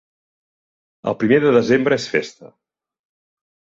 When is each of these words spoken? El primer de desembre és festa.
El 1.11 1.15
primer 1.23 1.39
de 1.45 1.53
desembre 1.57 1.99
és 2.03 2.09
festa. 2.15 2.51